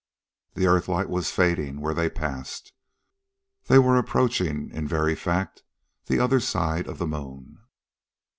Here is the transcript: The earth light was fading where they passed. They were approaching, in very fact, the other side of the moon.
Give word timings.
The 0.55 0.65
earth 0.65 0.87
light 0.87 1.09
was 1.11 1.29
fading 1.29 1.79
where 1.79 1.93
they 1.93 2.09
passed. 2.09 2.73
They 3.67 3.77
were 3.77 3.99
approaching, 3.99 4.71
in 4.71 4.87
very 4.87 5.13
fact, 5.13 5.61
the 6.07 6.19
other 6.19 6.39
side 6.39 6.87
of 6.87 6.97
the 6.97 7.05
moon. 7.05 7.59